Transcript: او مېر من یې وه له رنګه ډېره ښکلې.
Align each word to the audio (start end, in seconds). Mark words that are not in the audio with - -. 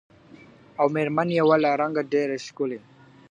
او 0.79 0.85
مېر 0.93 1.07
من 1.15 1.27
یې 1.37 1.41
وه 1.47 1.57
له 1.63 1.69
رنګه 1.81 2.03
ډېره 2.13 2.35
ښکلې. 2.47 2.79